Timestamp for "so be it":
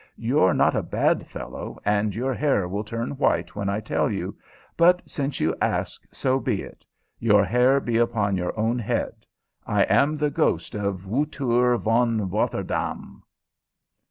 6.11-6.83